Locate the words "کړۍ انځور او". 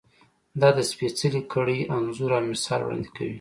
1.53-2.43